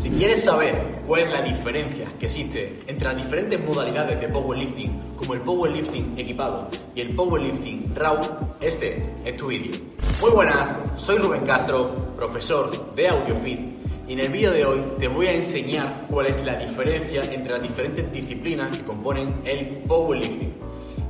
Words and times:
Si 0.00 0.08
quieres 0.08 0.44
saber 0.44 0.80
cuál 1.06 1.20
es 1.20 1.30
la 1.30 1.42
diferencia 1.42 2.10
que 2.18 2.24
existe 2.24 2.78
entre 2.86 3.08
las 3.08 3.22
diferentes 3.22 3.62
modalidades 3.62 4.18
de 4.18 4.28
powerlifting, 4.28 4.98
como 5.14 5.34
el 5.34 5.42
powerlifting 5.42 6.14
equipado 6.16 6.70
y 6.94 7.02
el 7.02 7.14
powerlifting 7.14 7.94
raw, 7.94 8.18
este 8.62 9.02
es 9.26 9.36
tu 9.36 9.48
vídeo. 9.48 9.78
Muy 10.22 10.30
buenas, 10.30 10.74
soy 10.96 11.18
Rubén 11.18 11.44
Castro, 11.44 12.14
profesor 12.16 12.94
de 12.94 13.08
AudioFit, 13.08 13.60
y 14.08 14.14
en 14.14 14.20
el 14.20 14.30
vídeo 14.30 14.52
de 14.52 14.64
hoy 14.64 14.80
te 14.98 15.06
voy 15.06 15.26
a 15.26 15.34
enseñar 15.34 16.06
cuál 16.08 16.28
es 16.28 16.42
la 16.46 16.54
diferencia 16.54 17.22
entre 17.30 17.52
las 17.52 17.62
diferentes 17.62 18.10
disciplinas 18.10 18.74
que 18.78 18.84
componen 18.84 19.42
el 19.44 19.66
powerlifting. 19.86 20.54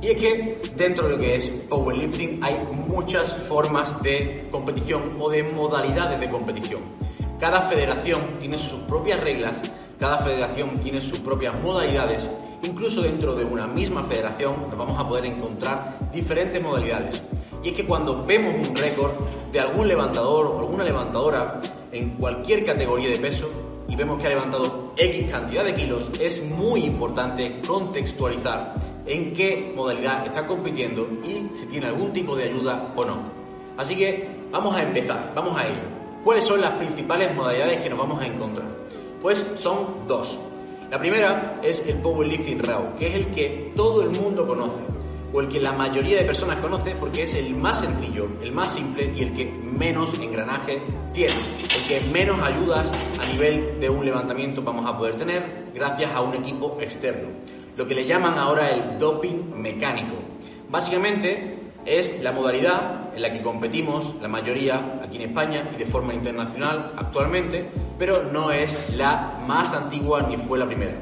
Y 0.01 0.07
es 0.07 0.19
que 0.19 0.61
dentro 0.75 1.07
de 1.07 1.15
lo 1.15 1.17
que 1.17 1.35
es 1.35 1.47
powerlifting 1.47 2.43
hay 2.43 2.59
muchas 2.89 3.33
formas 3.47 4.03
de 4.03 4.49
competición 4.51 5.15
o 5.17 5.29
de 5.29 5.43
modalidades 5.43 6.19
de 6.19 6.29
competición. 6.29 7.10
Cada 7.41 7.63
federación 7.63 8.37
tiene 8.39 8.55
sus 8.55 8.81
propias 8.81 9.19
reglas, 9.19 9.59
cada 9.99 10.19
federación 10.19 10.77
tiene 10.77 11.01
sus 11.01 11.17
propias 11.17 11.59
modalidades. 11.59 12.29
Incluso 12.61 13.01
dentro 13.01 13.33
de 13.33 13.43
una 13.43 13.65
misma 13.65 14.03
federación 14.03 14.67
nos 14.69 14.77
vamos 14.77 14.99
a 14.99 15.07
poder 15.07 15.25
encontrar 15.25 16.11
diferentes 16.13 16.61
modalidades. 16.61 17.23
Y 17.63 17.69
es 17.69 17.75
que 17.75 17.83
cuando 17.83 18.23
vemos 18.27 18.53
un 18.69 18.75
récord 18.75 19.13
de 19.51 19.59
algún 19.59 19.87
levantador 19.87 20.45
o 20.45 20.59
alguna 20.59 20.83
levantadora 20.83 21.59
en 21.91 22.11
cualquier 22.11 22.63
categoría 22.63 23.09
de 23.09 23.17
peso 23.17 23.49
y 23.89 23.95
vemos 23.95 24.21
que 24.21 24.27
ha 24.27 24.29
levantado 24.29 24.93
X 24.95 25.31
cantidad 25.31 25.65
de 25.65 25.73
kilos, 25.73 26.11
es 26.19 26.43
muy 26.43 26.83
importante 26.83 27.59
contextualizar 27.65 28.75
en 29.07 29.33
qué 29.33 29.73
modalidad 29.75 30.27
está 30.27 30.45
compitiendo 30.45 31.07
y 31.25 31.49
si 31.57 31.65
tiene 31.65 31.87
algún 31.87 32.13
tipo 32.13 32.35
de 32.35 32.43
ayuda 32.43 32.93
o 32.95 33.03
no. 33.03 33.17
Así 33.77 33.95
que 33.95 34.29
vamos 34.51 34.75
a 34.75 34.83
empezar, 34.83 35.31
vamos 35.33 35.57
a 35.57 35.65
ello. 35.65 36.00
¿Cuáles 36.23 36.45
son 36.45 36.61
las 36.61 36.71
principales 36.71 37.33
modalidades 37.33 37.77
que 37.79 37.89
nos 37.89 37.97
vamos 37.97 38.21
a 38.21 38.27
encontrar? 38.27 38.67
Pues 39.23 39.43
son 39.55 40.07
dos. 40.07 40.37
La 40.91 40.99
primera 40.99 41.59
es 41.63 41.83
el 41.87 41.95
powerlifting 41.95 42.59
raw, 42.59 42.95
que 42.95 43.07
es 43.07 43.15
el 43.15 43.27
que 43.31 43.73
todo 43.75 44.03
el 44.03 44.09
mundo 44.09 44.45
conoce, 44.45 44.81
o 45.33 45.41
el 45.41 45.47
que 45.47 45.59
la 45.59 45.71
mayoría 45.71 46.17
de 46.17 46.25
personas 46.25 46.57
conoce 46.61 46.93
porque 46.99 47.23
es 47.23 47.33
el 47.33 47.55
más 47.55 47.79
sencillo, 47.79 48.27
el 48.43 48.51
más 48.51 48.71
simple 48.71 49.11
y 49.15 49.23
el 49.23 49.33
que 49.33 49.45
menos 49.45 50.19
engranaje 50.19 50.83
tiene, 51.11 51.33
el 51.33 51.87
que 51.87 52.07
menos 52.11 52.39
ayudas 52.41 52.91
a 53.19 53.25
nivel 53.25 53.79
de 53.79 53.89
un 53.89 54.05
levantamiento 54.05 54.61
vamos 54.61 54.85
a 54.85 54.95
poder 54.95 55.15
tener 55.15 55.71
gracias 55.73 56.13
a 56.13 56.21
un 56.21 56.35
equipo 56.35 56.77
externo, 56.79 57.29
lo 57.77 57.87
que 57.87 57.95
le 57.95 58.05
llaman 58.05 58.37
ahora 58.37 58.69
el 58.69 58.99
doping 58.99 59.55
mecánico. 59.55 60.17
Básicamente 60.69 61.60
es 61.85 62.21
la 62.21 62.31
modalidad 62.31 63.15
en 63.15 63.21
la 63.21 63.31
que 63.31 63.41
competimos 63.41 64.15
la 64.21 64.27
mayoría 64.27 64.99
aquí 65.03 65.17
en 65.17 65.23
España 65.29 65.69
y 65.73 65.77
de 65.77 65.85
forma 65.85 66.13
internacional 66.13 66.93
actualmente, 66.95 67.69
pero 67.97 68.23
no 68.23 68.51
es 68.51 68.95
la 68.95 69.39
más 69.47 69.73
antigua 69.73 70.21
ni 70.23 70.37
fue 70.37 70.59
la 70.59 70.65
primera. 70.65 70.93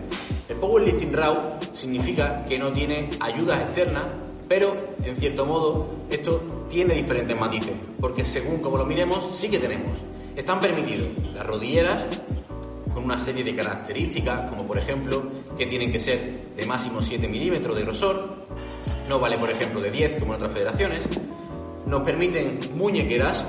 El 0.47 0.55
powerlifting 0.55 1.13
raw 1.13 1.59
significa 1.73 2.43
que 2.45 2.57
no 2.57 2.71
tiene 2.71 3.09
ayudas 3.19 3.61
externas, 3.61 4.03
pero 4.47 4.75
en 5.03 5.15
cierto 5.15 5.45
modo 5.45 5.89
esto 6.09 6.65
tiene 6.69 6.95
diferentes 6.95 7.37
matices, 7.37 7.73
porque 7.99 8.25
según 8.25 8.59
como 8.59 8.77
lo 8.77 8.85
miremos 8.85 9.35
sí 9.35 9.49
que 9.49 9.59
tenemos. 9.59 9.93
Están 10.35 10.59
permitidos 10.59 11.09
las 11.33 11.45
rodilleras 11.45 12.05
con 12.93 13.03
una 13.03 13.19
serie 13.19 13.43
de 13.43 13.55
características, 13.55 14.43
como 14.43 14.65
por 14.65 14.77
ejemplo 14.77 15.21
que 15.57 15.65
tienen 15.65 15.91
que 15.91 15.99
ser 15.99 16.53
de 16.55 16.65
máximo 16.65 17.01
7 17.01 17.27
milímetros 17.27 17.75
de 17.75 17.83
grosor, 17.83 18.47
no 19.09 19.19
vale 19.19 19.39
por 19.39 19.49
ejemplo 19.49 19.81
de 19.81 19.89
10 19.89 20.17
como 20.19 20.33
en 20.33 20.35
otras 20.35 20.53
federaciones, 20.53 21.09
nos 21.87 22.03
permiten 22.03 22.59
muñequeras, 22.75 23.43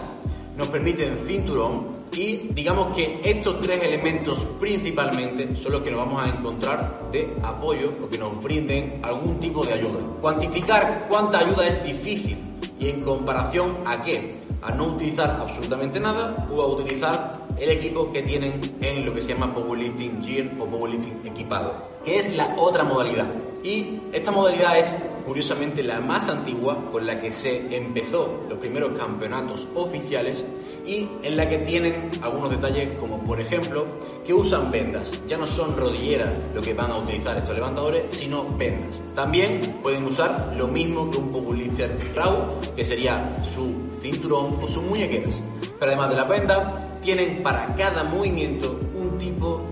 nos 0.57 0.69
permiten 0.69 1.19
cinturón 1.27 2.01
y 2.13 2.49
digamos 2.55 2.95
que 2.95 3.21
estos 3.23 3.61
tres 3.61 3.83
elementos 3.83 4.39
principalmente 4.59 5.55
son 5.55 5.73
los 5.73 5.83
que 5.83 5.91
nos 5.91 6.01
vamos 6.01 6.23
a 6.23 6.29
encontrar 6.29 7.11
de 7.13 7.37
apoyo 7.43 7.93
o 8.03 8.09
que 8.09 8.17
nos 8.17 8.43
brinden 8.43 9.01
algún 9.03 9.39
tipo 9.39 9.65
de 9.65 9.75
ayuda. 9.75 10.01
Cuantificar 10.23 11.07
cuánta 11.09 11.41
ayuda 11.41 11.69
es 11.69 11.85
difícil 11.85 12.39
y 12.79 12.89
en 12.89 13.03
comparación 13.03 13.77
a 13.85 14.01
qué, 14.03 14.33
a 14.63 14.73
no 14.73 14.87
utilizar 14.87 15.37
absolutamente 15.39 16.01
nada 16.01 16.49
o 16.51 16.63
a 16.63 16.67
utilizar 16.69 17.39
el 17.59 17.69
equipo 17.69 18.11
que 18.11 18.23
tienen 18.23 18.61
en 18.81 19.05
lo 19.05 19.13
que 19.13 19.21
se 19.21 19.35
llama 19.35 19.55
powerlifting 19.55 20.23
gear 20.25 20.51
o 20.59 20.65
powerlifting 20.65 21.21
equipado, 21.27 21.91
que 22.03 22.19
es 22.19 22.35
la 22.35 22.55
otra 22.57 22.83
modalidad. 22.83 23.50
Y 23.63 24.01
esta 24.13 24.31
modalidad 24.31 24.79
es 24.79 24.97
curiosamente 25.27 25.83
la 25.83 26.01
más 26.01 26.29
antigua 26.29 26.91
con 26.91 27.07
la 27.07 27.21
que 27.21 27.31
se 27.31 27.77
empezó 27.77 28.45
los 28.49 28.59
primeros 28.59 28.97
campeonatos 28.99 29.69
oficiales 29.75 30.45
y 30.87 31.09
en 31.23 31.37
la 31.37 31.49
que 31.49 31.59
tienen 31.59 32.11
algunos 32.23 32.51
detalles 32.51 32.95
como 32.95 33.23
por 33.23 33.39
ejemplo 33.39 33.85
que 34.25 34.33
usan 34.33 34.71
vendas. 34.71 35.21
Ya 35.29 35.37
no 35.37 35.47
son 35.47 35.77
rodilleras 35.77 36.31
lo 36.55 36.63
que 36.63 36.73
van 36.73 36.91
a 36.91 36.97
utilizar 36.97 37.37
estos 37.37 37.55
levantadores, 37.55 38.05
sino 38.11 38.45
vendas. 38.57 39.01
También 39.15 39.79
pueden 39.83 40.05
usar 40.05 40.55
lo 40.57 40.67
mismo 40.67 41.11
que 41.11 41.19
un 41.19 41.31
powerlifter 41.31 41.97
raw, 42.15 42.59
que 42.75 42.85
sería 42.85 43.39
su 43.45 43.91
cinturón 44.01 44.59
o 44.63 44.67
sus 44.67 44.83
muñequeras. 44.83 45.43
Pero 45.79 45.93
además 45.93 46.11
de 46.11 46.17
la 46.17 46.25
venda, 46.25 46.99
tienen 47.03 47.43
para 47.43 47.75
cada 47.77 48.05
movimiento 48.05 48.79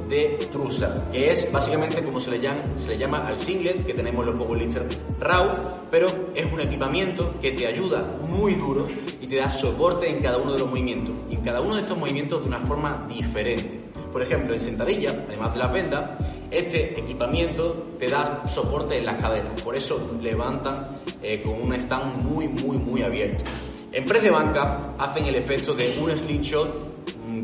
de 0.08 0.38
trusa, 0.50 1.08
que 1.12 1.30
es 1.30 1.52
básicamente 1.52 2.02
como 2.02 2.20
se 2.20 2.30
le 2.30 2.40
llama, 2.40 2.62
se 2.74 2.90
le 2.90 2.98
llama 2.98 3.26
al 3.26 3.38
singlet 3.38 3.84
que 3.84 3.92
tenemos 3.92 4.24
los 4.24 4.34
powerlifters 4.34 4.98
raw, 5.20 5.50
pero 5.90 6.08
es 6.34 6.50
un 6.50 6.60
equipamiento 6.60 7.34
que 7.40 7.52
te 7.52 7.66
ayuda 7.66 8.02
muy 8.26 8.54
duro 8.54 8.86
y 9.20 9.26
te 9.26 9.36
da 9.36 9.50
soporte 9.50 10.08
en 10.08 10.22
cada 10.22 10.38
uno 10.38 10.52
de 10.52 10.60
los 10.60 10.68
movimientos, 10.68 11.14
y 11.30 11.34
en 11.34 11.42
cada 11.42 11.60
uno 11.60 11.74
de 11.74 11.82
estos 11.82 11.98
movimientos 11.98 12.40
de 12.40 12.48
una 12.48 12.60
forma 12.60 13.02
diferente. 13.08 13.80
Por 14.10 14.22
ejemplo, 14.22 14.54
en 14.54 14.60
sentadilla, 14.60 15.24
además 15.28 15.52
de 15.52 15.58
las 15.58 15.72
vendas, 15.72 16.10
este 16.50 16.98
equipamiento 16.98 17.88
te 17.98 18.08
da 18.08 18.44
soporte 18.48 18.96
en 18.96 19.04
las 19.04 19.20
caderas, 19.20 19.60
por 19.62 19.76
eso 19.76 20.12
levantan 20.22 20.86
eh, 21.22 21.42
con 21.42 21.60
un 21.60 21.74
stand 21.74 22.24
muy, 22.24 22.48
muy, 22.48 22.78
muy 22.78 23.02
abierto. 23.02 23.44
En 23.92 24.06
press 24.06 24.22
de 24.22 24.30
banca 24.30 24.94
hacen 24.98 25.26
el 25.26 25.34
efecto 25.34 25.74
de 25.74 25.98
un 26.00 26.10
slingshot 26.16 26.88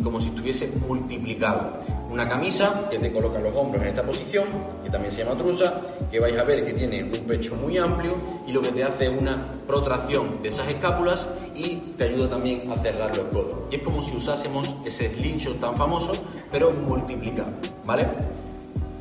como 0.02 0.20
si 0.20 0.28
estuviese 0.28 0.72
multiplicado. 0.86 1.78
Una 2.10 2.28
camisa 2.28 2.88
que 2.90 2.98
te 2.98 3.12
coloca 3.12 3.40
los 3.40 3.54
hombros 3.56 3.82
en 3.82 3.88
esta 3.88 4.02
posición, 4.02 4.44
que 4.84 4.90
también 4.90 5.10
se 5.10 5.24
llama 5.24 5.36
trusa, 5.36 5.80
que 6.10 6.20
vais 6.20 6.38
a 6.38 6.44
ver 6.44 6.64
que 6.64 6.72
tiene 6.72 7.02
un 7.02 7.26
pecho 7.26 7.56
muy 7.56 7.76
amplio 7.76 8.16
y 8.46 8.52
lo 8.52 8.60
que 8.60 8.70
te 8.70 8.84
hace 8.84 9.06
es 9.06 9.20
una 9.20 9.56
protracción 9.66 10.42
de 10.42 10.48
esas 10.48 10.68
escápulas 10.68 11.26
y 11.54 11.76
te 11.96 12.04
ayuda 12.04 12.30
también 12.30 12.70
a 12.70 12.76
cerrar 12.76 13.16
los 13.16 13.26
codos. 13.26 13.58
Y 13.70 13.76
es 13.76 13.82
como 13.82 14.02
si 14.02 14.16
usásemos 14.16 14.72
ese 14.84 15.12
slingshot 15.12 15.58
tan 15.58 15.76
famoso, 15.76 16.12
pero 16.52 16.70
multiplicado, 16.70 17.50
¿vale? 17.84 18.06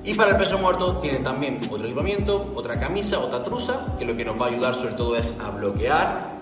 Y 0.04 0.14
para 0.16 0.32
el 0.32 0.38
peso 0.38 0.58
muerto 0.58 0.98
tiene 0.98 1.20
también 1.20 1.60
otro 1.70 1.86
equipamiento, 1.86 2.52
otra 2.56 2.80
camisa, 2.80 3.20
otra 3.20 3.44
trusa, 3.44 3.86
que 4.00 4.06
lo 4.06 4.16
que 4.16 4.26
nos 4.26 4.42
va 4.42 4.48
a 4.48 4.50
ayudar 4.50 4.76
sobre 4.76 4.94
todo 4.94 5.16
es 5.16 5.34
a 5.40 5.52
bloquear 5.52 6.34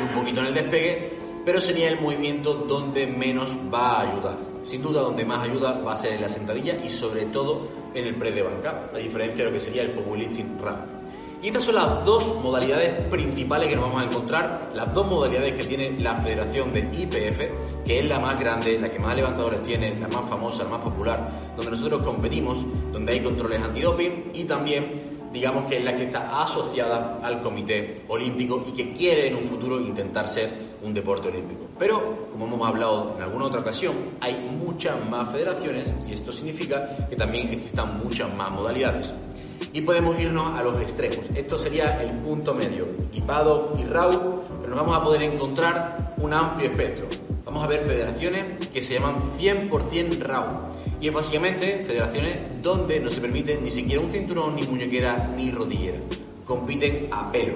un 0.00 0.08
poquito 0.08 0.40
en 0.40 0.46
el 0.46 0.54
despegue 0.54 1.22
pero 1.44 1.60
sería 1.60 1.88
el 1.88 2.00
movimiento 2.00 2.54
donde 2.54 3.06
menos 3.06 3.54
va 3.72 3.98
a 3.98 4.00
ayudar. 4.02 4.51
Sin 4.64 4.82
duda, 4.82 5.00
donde 5.00 5.24
más 5.24 5.46
ayuda 5.48 5.80
va 5.80 5.92
a 5.92 5.96
ser 5.96 6.14
en 6.14 6.20
la 6.20 6.28
sentadilla 6.28 6.76
y 6.84 6.88
sobre 6.88 7.26
todo 7.26 7.68
en 7.94 8.06
el 8.06 8.14
press 8.14 8.34
de 8.34 8.42
banca, 8.42 8.90
a 8.94 8.98
diferencia 8.98 9.44
de 9.44 9.50
lo 9.50 9.52
que 9.52 9.60
sería 9.60 9.82
el 9.82 9.90
powerlifting 9.90 10.58
rap. 10.60 11.02
Y 11.42 11.48
estas 11.48 11.64
son 11.64 11.74
las 11.74 12.04
dos 12.04 12.40
modalidades 12.40 13.04
principales 13.06 13.68
que 13.68 13.74
nos 13.74 13.86
vamos 13.86 14.02
a 14.02 14.04
encontrar, 14.04 14.70
las 14.74 14.94
dos 14.94 15.10
modalidades 15.10 15.54
que 15.54 15.64
tiene 15.64 15.98
la 15.98 16.14
Federación 16.14 16.72
de 16.72 16.80
IPF, 16.80 17.84
que 17.84 17.98
es 17.98 18.08
la 18.08 18.20
más 18.20 18.38
grande, 18.38 18.78
la 18.78 18.88
que 18.88 19.00
más 19.00 19.16
levantadores 19.16 19.60
tiene, 19.60 19.92
la 19.98 20.06
más 20.06 20.24
famosa, 20.30 20.62
la 20.62 20.70
más 20.70 20.80
popular, 20.84 21.28
donde 21.56 21.72
nosotros 21.72 22.04
competimos, 22.04 22.64
donde 22.92 23.12
hay 23.14 23.20
controles 23.20 23.60
antidoping 23.60 24.30
y 24.32 24.44
también 24.44 25.12
digamos 25.32 25.68
que 25.68 25.78
es 25.78 25.84
la 25.84 25.96
que 25.96 26.04
está 26.04 26.42
asociada 26.42 27.18
al 27.22 27.42
Comité 27.42 28.02
Olímpico 28.06 28.62
y 28.68 28.72
que 28.72 28.92
quiere 28.92 29.26
en 29.26 29.36
un 29.36 29.44
futuro 29.44 29.80
intentar 29.80 30.28
ser 30.28 30.71
un 30.82 30.94
deporte 30.94 31.28
olímpico. 31.28 31.66
Pero, 31.78 32.28
como 32.30 32.46
hemos 32.46 32.68
hablado 32.68 33.14
en 33.16 33.22
alguna 33.22 33.46
otra 33.46 33.60
ocasión, 33.60 33.94
hay 34.20 34.34
muchas 34.34 34.96
más 35.08 35.30
federaciones 35.30 35.92
y 36.06 36.12
esto 36.12 36.32
significa 36.32 37.06
que 37.08 37.16
también 37.16 37.48
existan 37.48 38.00
muchas 38.02 38.32
más 38.34 38.50
modalidades. 38.50 39.12
Y 39.72 39.82
podemos 39.82 40.18
irnos 40.20 40.58
a 40.58 40.62
los 40.62 40.80
extremos. 40.80 41.20
Esto 41.34 41.56
sería 41.56 42.02
el 42.02 42.10
punto 42.18 42.54
medio, 42.54 42.88
equipado 43.08 43.74
y 43.78 43.84
RAW, 43.84 44.42
pero 44.60 44.74
nos 44.74 44.78
vamos 44.78 44.96
a 44.96 45.04
poder 45.04 45.22
encontrar 45.22 46.14
un 46.18 46.32
amplio 46.32 46.70
espectro. 46.70 47.06
Vamos 47.44 47.64
a 47.64 47.66
ver 47.66 47.84
federaciones 47.86 48.68
que 48.68 48.82
se 48.82 48.94
llaman 48.94 49.16
100% 49.38 50.18
RAW 50.20 50.72
y 51.00 51.08
es 51.08 51.14
básicamente 51.14 51.82
federaciones 51.82 52.62
donde 52.62 53.00
no 53.00 53.10
se 53.10 53.20
permite 53.20 53.60
ni 53.60 53.70
siquiera 53.70 54.00
un 54.00 54.08
cinturón, 54.08 54.54
ni 54.54 54.62
muñequera, 54.62 55.28
ni 55.36 55.50
rodillera. 55.50 55.98
Compiten 56.46 57.06
a 57.10 57.30
pelo. 57.30 57.54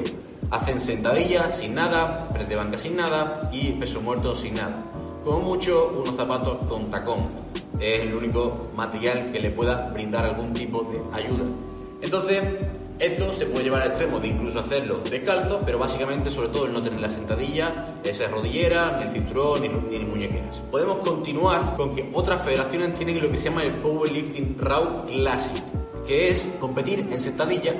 Hacen 0.50 0.80
sentadillas 0.80 1.58
sin 1.58 1.74
nada, 1.74 2.28
press 2.30 2.48
de 2.48 2.56
banca 2.56 2.78
sin 2.78 2.96
nada 2.96 3.48
y 3.52 3.72
peso 3.72 4.00
muerto 4.00 4.34
sin 4.36 4.54
nada. 4.54 4.82
Como 5.24 5.40
mucho, 5.40 5.92
unos 6.00 6.14
zapatos 6.16 6.58
con 6.68 6.90
tacón. 6.90 7.20
Es 7.80 8.00
el 8.00 8.14
único 8.14 8.68
material 8.76 9.32
que 9.32 9.40
le 9.40 9.50
pueda 9.50 9.88
brindar 9.88 10.24
algún 10.24 10.52
tipo 10.52 10.82
de 10.84 11.00
ayuda. 11.16 11.44
Entonces, 12.00 12.42
Esto 12.98 13.34
se 13.34 13.44
puede 13.44 13.64
llevar 13.64 13.82
al 13.82 13.88
extremo 13.88 14.18
de 14.18 14.28
incluso 14.28 14.58
hacerlo 14.58 15.00
descalzo, 15.10 15.60
pero 15.66 15.78
básicamente 15.78 16.30
sobre 16.30 16.48
todo 16.48 16.64
el 16.64 16.72
no 16.72 16.80
tener 16.80 16.98
la 16.98 17.10
sentadilla, 17.10 17.98
esa 18.02 18.26
rodillera, 18.28 18.96
ni 18.96 19.04
el 19.04 19.10
cinturón, 19.10 19.60
ni, 19.60 19.68
ni 19.68 20.04
muñequeras. 20.06 20.62
Podemos 20.70 21.06
continuar 21.06 21.76
con 21.76 21.94
que 21.94 22.08
otras 22.14 22.40
federaciones 22.40 22.94
tienen 22.94 23.20
lo 23.20 23.30
que 23.30 23.36
se 23.36 23.50
llama 23.50 23.64
el 23.64 23.74
Powerlifting 23.74 24.56
Raw 24.58 25.04
Classic, 25.06 25.62
que 26.06 26.30
es 26.30 26.46
competir 26.58 27.00
en 27.00 27.20
sentadilla 27.20 27.74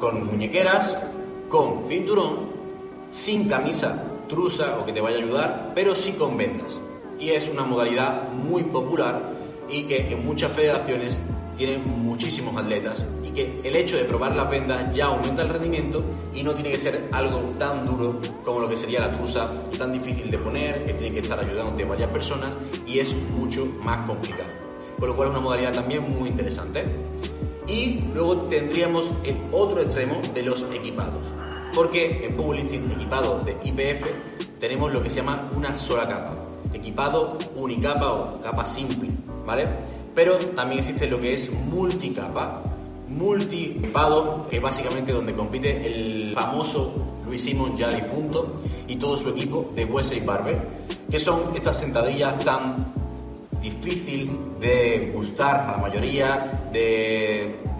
con 0.00 0.26
muñequeras, 0.28 0.96
con 1.48 1.88
cinturón, 1.88 2.46
sin 3.10 3.48
camisa 3.48 4.10
trusa 4.28 4.78
o 4.80 4.84
que 4.84 4.92
te 4.92 5.00
vaya 5.00 5.16
a 5.16 5.20
ayudar, 5.20 5.72
pero 5.74 5.94
sí 5.94 6.12
con 6.12 6.36
vendas. 6.36 6.80
Y 7.18 7.30
es 7.30 7.48
una 7.48 7.64
modalidad 7.64 8.30
muy 8.32 8.64
popular 8.64 9.22
y 9.68 9.84
que 9.84 10.12
en 10.12 10.26
muchas 10.26 10.52
federaciones 10.52 11.20
tienen 11.54 11.82
muchísimos 12.02 12.56
atletas 12.56 13.06
y 13.22 13.30
que 13.30 13.60
el 13.62 13.76
hecho 13.76 13.96
de 13.96 14.04
probar 14.04 14.34
las 14.34 14.50
vendas 14.50 14.94
ya 14.94 15.06
aumenta 15.06 15.42
el 15.42 15.48
rendimiento 15.48 16.02
y 16.34 16.42
no 16.42 16.52
tiene 16.52 16.72
que 16.72 16.78
ser 16.78 17.08
algo 17.12 17.40
tan 17.58 17.86
duro 17.86 18.20
como 18.44 18.60
lo 18.60 18.68
que 18.68 18.76
sería 18.76 19.00
la 19.00 19.16
trusa, 19.16 19.50
tan 19.78 19.92
difícil 19.92 20.30
de 20.30 20.38
poner, 20.38 20.84
que 20.84 20.94
tiene 20.94 21.14
que 21.14 21.20
estar 21.20 21.38
ayudándote 21.38 21.84
varias 21.84 22.10
personas 22.10 22.52
y 22.86 22.98
es 22.98 23.14
mucho 23.14 23.66
más 23.82 24.06
complicado. 24.06 24.50
Con 24.98 25.08
lo 25.08 25.16
cual 25.16 25.28
es 25.28 25.32
una 25.32 25.40
modalidad 25.40 25.72
también 25.72 26.02
muy 26.10 26.28
interesante. 26.28 26.84
Y 27.66 28.00
luego 28.12 28.42
tendríamos 28.42 29.10
el 29.24 29.36
otro 29.52 29.80
extremo 29.80 30.20
de 30.34 30.42
los 30.42 30.64
equipados. 30.74 31.22
Porque 31.74 32.26
en 32.26 32.36
powerlifting 32.36 32.90
equipado 32.92 33.40
de 33.40 33.56
IPF 33.64 34.06
tenemos 34.60 34.92
lo 34.92 35.02
que 35.02 35.10
se 35.10 35.16
llama 35.16 35.50
una 35.56 35.76
sola 35.76 36.06
capa. 36.06 36.36
Equipado 36.72 37.38
unicapa 37.56 38.12
o 38.12 38.40
capa 38.42 38.64
simple, 38.64 39.08
¿vale? 39.46 39.66
Pero 40.14 40.38
también 40.38 40.80
existe 40.80 41.06
lo 41.06 41.20
que 41.20 41.34
es 41.34 41.50
multicapa, 41.50 42.62
multipado, 43.08 44.46
que 44.48 44.56
es 44.56 44.62
básicamente 44.62 45.12
donde 45.12 45.34
compite 45.34 45.86
el 45.86 46.32
famoso 46.34 47.14
Luis 47.26 47.42
Simon 47.42 47.76
ya 47.76 47.90
difunto 47.90 48.60
y 48.86 48.96
todo 48.96 49.16
su 49.16 49.30
equipo 49.30 49.72
de 49.74 49.84
Wesley 49.84 50.20
Barber, 50.20 50.58
que 51.10 51.18
son 51.18 51.54
estas 51.56 51.78
sentadillas 51.78 52.38
tan 52.44 52.92
difícil 53.62 54.30
de 54.60 55.10
gustar 55.14 55.56
a 55.56 55.72
la 55.72 55.78
mayoría, 55.78 56.68
de 56.72 57.33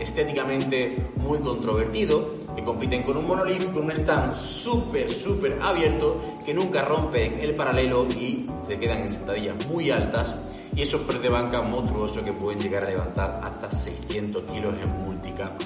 estéticamente 0.05 0.97
muy 1.17 1.39
controvertido, 1.39 2.45
que 2.55 2.63
compiten 2.63 3.03
con 3.03 3.17
un 3.17 3.27
monolith, 3.27 3.73
con 3.73 3.85
un 3.85 3.91
stand 3.91 4.37
súper, 4.37 5.11
súper 5.11 5.59
abierto, 5.61 6.21
que 6.45 6.55
nunca 6.55 6.83
rompen 6.83 7.39
el 7.41 7.55
paralelo 7.55 8.07
y 8.09 8.49
se 8.67 8.79
quedan 8.79 9.01
en 9.01 9.09
sentadillas 9.09 9.67
muy 9.67 9.91
altas 9.91 10.35
y 10.77 10.83
esos 10.83 11.01
press 11.03 11.23
de 11.23 11.29
banca 11.29 11.63
monstruosos 11.63 12.23
que 12.23 12.33
pueden 12.33 12.61
llegar 12.61 12.85
a 12.85 12.91
levantar 12.91 13.37
hasta 13.43 13.71
600 13.71 14.45
kilos 14.53 14.75
en 14.83 15.05
multicapa. 15.05 15.59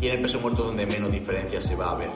Y 0.00 0.08
en 0.08 0.16
el 0.16 0.22
peso 0.22 0.40
muerto 0.40 0.64
donde 0.64 0.86
menos 0.86 1.12
diferencia 1.12 1.60
se 1.60 1.76
va 1.76 1.92
a 1.92 1.94
ver. 1.94 2.10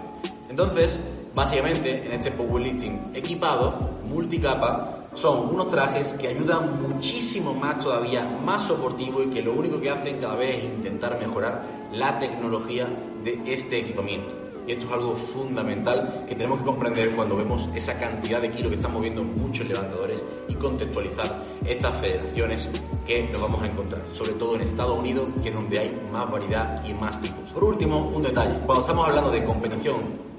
Entonces, 0.48 0.96
básicamente, 1.34 2.04
en 2.04 2.12
este 2.12 2.30
powerlifting 2.32 3.12
equipado, 3.14 3.98
multicapa, 4.08 4.97
son 5.18 5.52
unos 5.52 5.66
trajes 5.66 6.12
que 6.12 6.28
ayudan 6.28 6.80
muchísimo 6.80 7.52
más 7.52 7.80
todavía, 7.80 8.24
más 8.44 8.62
soportivo 8.68 9.20
y 9.20 9.26
que 9.26 9.42
lo 9.42 9.52
único 9.52 9.80
que 9.80 9.90
hacen 9.90 10.18
cada 10.20 10.36
vez 10.36 10.58
es 10.58 10.64
intentar 10.64 11.18
mejorar 11.18 11.64
la 11.92 12.20
tecnología 12.20 12.86
de 13.24 13.40
este 13.52 13.78
equipamiento. 13.78 14.36
Y 14.68 14.72
esto 14.72 14.86
es 14.86 14.92
algo 14.92 15.16
fundamental 15.16 16.24
que 16.28 16.36
tenemos 16.36 16.60
que 16.60 16.66
comprender 16.66 17.16
cuando 17.16 17.36
vemos 17.36 17.68
esa 17.74 17.98
cantidad 17.98 18.40
de 18.40 18.50
kilos 18.50 18.68
que 18.68 18.76
están 18.76 18.92
moviendo 18.92 19.24
muchos 19.24 19.66
levantadores 19.66 20.22
y 20.46 20.54
contextualizar 20.54 21.42
estas 21.66 21.96
federaciones 21.96 22.68
que 23.04 23.28
nos 23.32 23.40
vamos 23.40 23.62
a 23.62 23.66
encontrar, 23.66 24.02
sobre 24.12 24.32
todo 24.32 24.54
en 24.54 24.60
Estados 24.60 25.00
Unidos, 25.00 25.26
que 25.42 25.48
es 25.48 25.54
donde 25.54 25.80
hay 25.80 26.00
más 26.12 26.30
variedad 26.30 26.84
y 26.84 26.92
más 26.92 27.20
tipos. 27.20 27.48
Por 27.48 27.64
último, 27.64 27.98
un 28.14 28.22
detalle. 28.22 28.54
Cuando 28.66 28.82
estamos 28.82 29.08
hablando 29.08 29.30
de 29.30 29.42
competición 29.42 29.96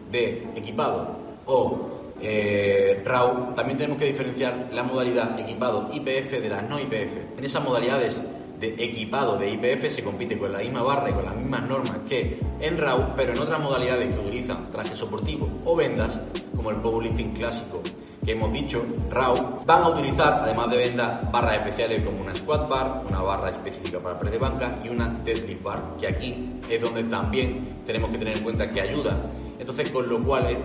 de 0.10 0.48
equipado 0.56 1.18
o 1.48 1.90
eh, 2.22 3.02
RAW, 3.06 3.54
también 3.56 3.78
tenemos 3.78 3.98
que 3.98 4.06
diferenciar 4.06 4.70
la 4.72 4.84
modalidad 4.84 5.40
equipado 5.40 5.90
IPF 5.92 6.32
de 6.42 6.50
la 6.50 6.62
no 6.62 6.80
IPF. 6.80 7.38
En 7.38 7.46
esas 7.46 7.64
modalidades 7.64 8.22
de 8.60 8.76
equipado 8.84 9.38
de 9.38 9.52
IPF 9.52 9.90
se 9.90 10.04
compite 10.04 10.38
con 10.38 10.52
la 10.52 10.60
misma 10.60 10.82
barra 10.82 11.10
y 11.10 11.14
con 11.14 11.26
las 11.26 11.36
mismas 11.36 11.68
normas 11.68 11.98
que 12.08 12.40
en 12.60 12.78
RAW, 12.78 13.16
pero 13.16 13.34
en 13.34 13.40
otras 13.40 13.60
modalidades 13.60 14.14
que 14.14 14.22
utilizan 14.22 14.70
trajes 14.72 14.98
soportivos 14.98 15.50
o 15.66 15.76
vendas, 15.76 16.20
como 16.56 16.72
el 16.72 16.78
powerlifting 16.78 17.32
clásico 17.32 17.82
que 18.24 18.34
hemos 18.34 18.52
dicho, 18.52 18.86
RAW, 19.10 19.66
van 19.66 19.84
a 19.84 19.90
utilizar, 19.90 20.42
además 20.44 20.70
de 20.70 20.78
vendas, 20.78 21.32
barras 21.32 21.60
especiales 21.60 22.04
como 22.04 22.22
una 22.22 22.36
squat 22.36 22.68
bar, 22.68 23.04
una 23.08 23.22
barra 23.22 23.50
específica 23.50 24.00
para 24.00 24.20
press 24.20 24.38
banca 24.38 24.78
y 24.84 24.90
una 24.90 25.08
deadlift 25.08 25.64
bar, 25.64 25.82
que 26.00 26.08
aquí 26.08 26.60
es 26.70 26.82
donde 26.82 27.04
también 27.04 27.78
tenemos 27.86 28.12
que 28.12 28.18
tener 28.18 28.38
en 28.38 28.44
cuenta 28.44 28.70
que 28.70 28.82
ayuda. 28.82 29.18
Entonces, 29.58 29.90
con 29.90 30.08
lo 30.10 30.22
cual, 30.22 30.58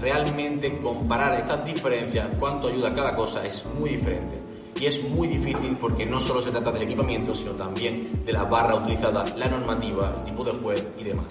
realmente 0.00 0.78
comparar 0.78 1.34
estas 1.34 1.64
diferencias, 1.64 2.28
cuánto 2.38 2.68
ayuda 2.68 2.94
cada 2.94 3.14
cosa, 3.14 3.44
es 3.44 3.64
muy 3.78 3.90
diferente. 3.90 4.38
Y 4.80 4.86
es 4.86 5.02
muy 5.10 5.28
difícil 5.28 5.76
porque 5.78 6.06
no 6.06 6.20
solo 6.20 6.40
se 6.40 6.50
trata 6.50 6.72
del 6.72 6.82
equipamiento, 6.82 7.34
sino 7.34 7.52
también 7.52 8.24
de 8.24 8.32
la 8.32 8.44
barra 8.44 8.76
utilizada, 8.76 9.24
la 9.36 9.48
normativa, 9.48 10.14
el 10.18 10.24
tipo 10.24 10.42
de 10.42 10.52
juez 10.52 10.86
y 10.98 11.04
demás. 11.04 11.26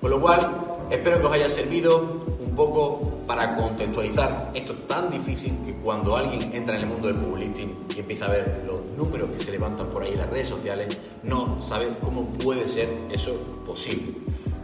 Con 0.00 0.10
lo 0.10 0.20
cual, 0.20 0.38
espero 0.90 1.18
que 1.18 1.26
os 1.26 1.32
haya 1.32 1.48
servido 1.48 2.22
un 2.38 2.54
poco 2.54 3.00
para 3.26 3.56
contextualizar 3.56 4.52
esto 4.54 4.74
tan 4.86 5.10
difícil 5.10 5.56
que 5.66 5.74
cuando 5.74 6.14
alguien 6.16 6.54
entra 6.54 6.76
en 6.76 6.82
el 6.82 6.86
mundo 6.86 7.08
del 7.08 7.16
powerlifting 7.16 7.86
y 7.96 8.00
empieza 8.00 8.26
a 8.26 8.28
ver 8.28 8.64
los 8.66 8.90
números 8.90 9.30
que 9.30 9.40
se 9.40 9.50
levantan 9.50 9.88
por 9.88 10.02
ahí 10.02 10.12
en 10.12 10.18
las 10.18 10.30
redes 10.30 10.48
sociales, 10.48 10.98
no 11.24 11.60
sabe 11.60 11.96
cómo 12.00 12.24
puede 12.28 12.68
ser 12.68 12.88
eso 13.10 13.34
posible. 13.66 14.12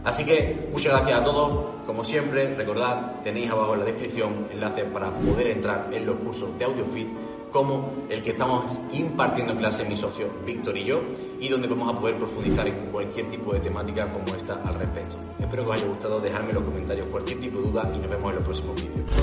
Así 0.03 0.25
que 0.25 0.69
muchas 0.71 0.93
gracias 0.93 1.21
a 1.21 1.23
todos. 1.23 1.67
Como 1.85 2.03
siempre, 2.03 2.55
recordad, 2.55 3.21
tenéis 3.23 3.51
abajo 3.51 3.73
en 3.73 3.79
la 3.79 3.85
descripción 3.85 4.47
enlaces 4.51 4.85
para 4.85 5.11
poder 5.11 5.47
entrar 5.47 5.89
en 5.91 6.05
los 6.05 6.15
cursos 6.17 6.57
de 6.57 6.65
AudioFit 6.65 7.07
como 7.51 7.91
el 8.09 8.23
que 8.23 8.31
estamos 8.31 8.79
impartiendo 8.93 9.51
en 9.51 9.59
clase 9.59 9.83
mi 9.83 9.97
socio 9.97 10.29
Víctor 10.45 10.77
y 10.77 10.85
yo 10.85 11.01
y 11.39 11.49
donde 11.49 11.67
vamos 11.67 11.93
a 11.93 11.99
poder 11.99 12.15
profundizar 12.15 12.65
en 12.67 12.89
cualquier 12.91 13.29
tipo 13.29 13.53
de 13.53 13.59
temática 13.59 14.07
como 14.07 14.35
esta 14.35 14.61
al 14.65 14.75
respecto. 14.75 15.17
Espero 15.39 15.63
que 15.63 15.69
os 15.69 15.75
haya 15.75 15.87
gustado, 15.87 16.19
dejadme 16.19 16.49
en 16.49 16.55
los 16.55 16.63
comentarios 16.63 17.07
cualquier 17.09 17.39
tipo 17.39 17.59
de 17.59 17.65
duda 17.65 17.91
y 17.93 17.99
nos 17.99 18.09
vemos 18.09 18.29
en 18.29 18.35
los 18.35 18.45
próximos 18.45 18.75
vídeos. 18.75 19.20